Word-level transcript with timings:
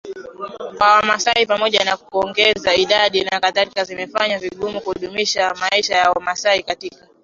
kwa 0.77 0.93
Wamasai 0.95 1.45
pamoja 1.45 1.83
na 1.85 1.97
kuongeza 1.97 2.75
idadi 2.75 3.23
nakadhalika 3.23 3.83
zimefanya 3.83 4.39
vigumu 4.39 4.81
kudumisha 4.81 5.53
maisha 5.55 5.95
ya 5.95 6.11
WamasaiKatika 6.11 7.05